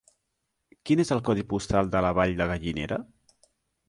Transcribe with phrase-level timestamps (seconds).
[0.89, 2.99] Quin és el codi postal de la Vall de Gallinera?